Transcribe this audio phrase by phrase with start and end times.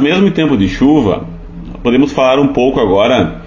[0.00, 1.26] mesmo em tempo de chuva,
[1.82, 3.42] podemos falar um pouco agora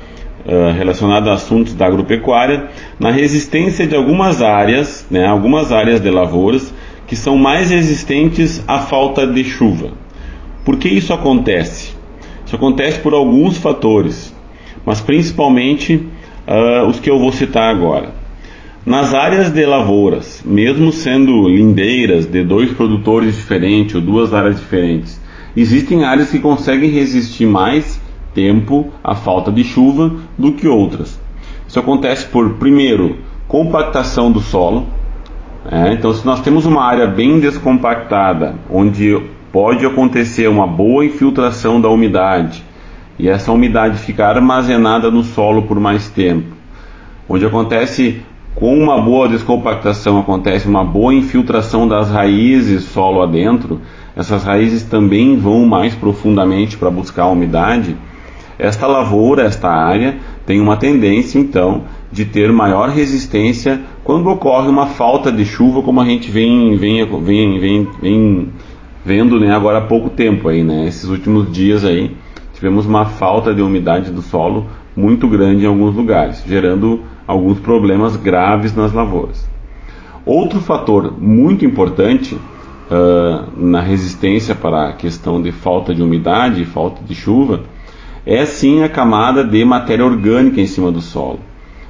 [0.45, 6.09] uh, relacionado a assuntos da agropecuária, na resistência de algumas áreas, né, algumas áreas de
[6.09, 6.73] lavouras
[7.07, 9.91] que são mais resistentes à falta de chuva.
[10.65, 11.93] Por que isso acontece?
[12.45, 14.33] Isso acontece por alguns fatores,
[14.85, 15.95] mas principalmente
[16.47, 18.23] uh, os que eu vou citar agora.
[18.85, 25.21] Nas áreas de lavouras, mesmo sendo lindeiras de dois produtores diferentes ou duas áreas diferentes,
[25.55, 28.01] existem áreas que conseguem resistir mais
[28.33, 31.19] tempo à falta de chuva do que outras.
[31.67, 33.17] Isso acontece por, primeiro,
[33.47, 34.87] compactação do solo.
[35.71, 39.19] É, então, se nós temos uma área bem descompactada, onde
[39.51, 42.63] pode acontecer uma boa infiltração da umidade
[43.17, 46.55] e essa umidade ficar armazenada no solo por mais tempo,
[47.29, 48.21] onde acontece
[48.55, 53.81] com uma boa descompactação acontece uma boa infiltração das raízes solo adentro,
[54.15, 57.95] essas raízes também vão mais profundamente para buscar a umidade.
[58.59, 64.85] Esta lavoura, esta área, tem uma tendência então de ter maior resistência quando ocorre uma
[64.85, 68.49] falta de chuva, como a gente vem, vem, vem, vem, vem
[69.03, 72.15] vendo né, agora há pouco tempo aí, né, esses últimos dias aí,
[72.63, 78.15] tivemos uma falta de umidade do solo muito grande em alguns lugares, gerando alguns problemas
[78.15, 79.45] graves nas lavouras.
[80.25, 86.65] Outro fator muito importante uh, na resistência para a questão de falta de umidade e
[86.65, 87.63] falta de chuva
[88.25, 91.41] é sim a camada de matéria orgânica em cima do solo,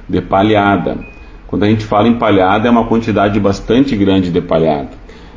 [0.08, 0.98] de palhada.
[1.46, 4.90] Quando a gente fala em palhada, é uma quantidade bastante grande de palhada.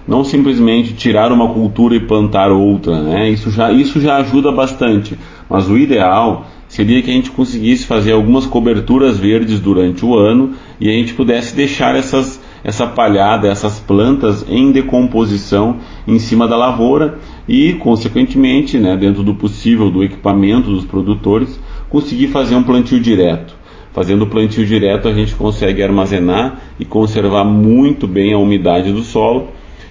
[0.07, 3.29] Não simplesmente tirar uma cultura e plantar outra, né?
[3.29, 5.17] Isso já, isso já ajuda bastante.
[5.49, 10.53] Mas o ideal seria que a gente conseguisse fazer algumas coberturas verdes durante o ano
[10.79, 16.57] e a gente pudesse deixar essas, essa palhada, essas plantas em decomposição em cima da
[16.57, 22.99] lavoura e, consequentemente, né, dentro do possível do equipamento dos produtores, conseguir fazer um plantio
[22.99, 23.55] direto.
[23.93, 29.01] Fazendo o plantio direto, a gente consegue armazenar e conservar muito bem a umidade do
[29.01, 29.47] solo.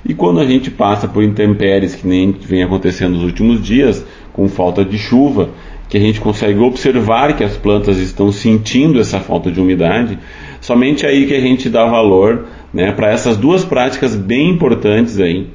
[0.08, 4.48] E quando a gente passa por intempéries, que nem vem acontecendo nos últimos dias, com
[4.48, 5.50] falta de chuva,
[5.88, 10.18] que a gente consegue observar que as plantas estão sentindo essa falta de umidade,
[10.60, 15.48] somente aí que a gente dá valor né, para essas duas práticas bem importantes aí,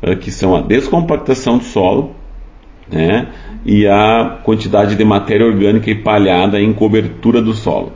[0.00, 2.14] eh, que são a descompactação do solo
[2.90, 3.28] né,
[3.64, 7.92] e a quantidade de matéria orgânica e palhada em cobertura do solo.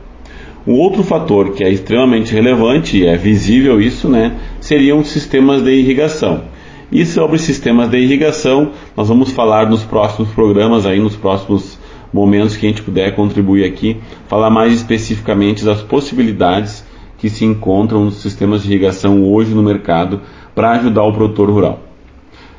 [0.66, 5.72] Um outro fator que é extremamente relevante, e é visível isso, né, seriam sistemas de
[5.72, 6.44] irrigação.
[6.90, 11.78] E sobre sistemas de irrigação, nós vamos falar nos próximos programas, aí nos próximos
[12.12, 13.96] momentos que a gente puder contribuir aqui,
[14.28, 16.84] falar mais especificamente das possibilidades
[17.18, 20.20] que se encontram nos sistemas de irrigação hoje no mercado
[20.54, 21.80] para ajudar o produtor rural.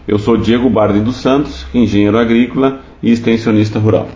[0.08, 4.08] Eu sou Diego Bardi dos Santos, engenheiro agrícola e extensionista rural.